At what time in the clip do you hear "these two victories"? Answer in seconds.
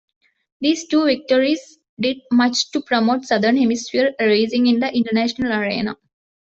0.61-1.77